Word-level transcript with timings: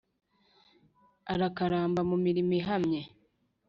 arakaramba 1.33 2.01
mu 2.09 2.17
mirimo 2.25 2.51
ihamye, 2.59 3.01